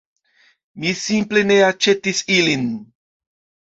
Mi 0.85 0.93
simple 1.03 1.45
ne 1.51 1.61
aĉetis 1.69 2.27
ilin 2.41 2.69